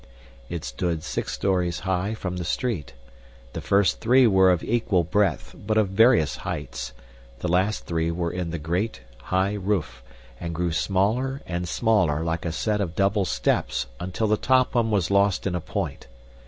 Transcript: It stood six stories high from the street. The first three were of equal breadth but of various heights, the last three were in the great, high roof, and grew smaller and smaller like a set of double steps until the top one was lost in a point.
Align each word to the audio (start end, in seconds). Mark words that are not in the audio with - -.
It 0.49 0.65
stood 0.65 1.03
six 1.03 1.31
stories 1.31 1.81
high 1.81 2.15
from 2.15 2.37
the 2.37 2.43
street. 2.43 2.95
The 3.53 3.61
first 3.61 3.99
three 3.99 4.25
were 4.25 4.49
of 4.49 4.63
equal 4.63 5.03
breadth 5.03 5.53
but 5.55 5.77
of 5.77 5.89
various 5.89 6.37
heights, 6.37 6.93
the 7.41 7.47
last 7.47 7.85
three 7.85 8.09
were 8.09 8.31
in 8.31 8.49
the 8.49 8.57
great, 8.57 9.01
high 9.25 9.53
roof, 9.53 10.01
and 10.39 10.55
grew 10.55 10.71
smaller 10.71 11.43
and 11.45 11.69
smaller 11.69 12.23
like 12.23 12.45
a 12.45 12.51
set 12.51 12.81
of 12.81 12.95
double 12.95 13.25
steps 13.25 13.85
until 13.99 14.25
the 14.25 14.37
top 14.37 14.73
one 14.73 14.89
was 14.89 15.11
lost 15.11 15.45
in 15.45 15.53
a 15.53 15.61
point. 15.61 16.07